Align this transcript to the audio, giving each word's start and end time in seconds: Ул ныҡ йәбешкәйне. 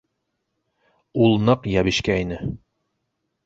Ул 1.27 1.37
ныҡ 1.51 1.69
йәбешкәйне. 1.75 2.43